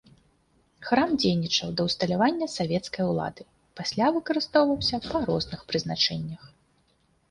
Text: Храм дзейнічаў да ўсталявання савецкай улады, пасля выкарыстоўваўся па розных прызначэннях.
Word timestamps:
Храм 0.87 1.09
дзейнічаў 1.23 1.69
да 1.81 1.85
ўсталявання 1.89 2.47
савецкай 2.57 3.03
улады, 3.13 3.47
пасля 3.83 4.05
выкарыстоўваўся 4.19 4.95
па 5.09 5.27
розных 5.31 5.59
прызначэннях. 5.73 6.41